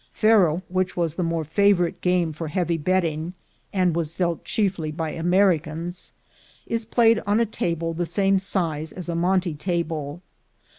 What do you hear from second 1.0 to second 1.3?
the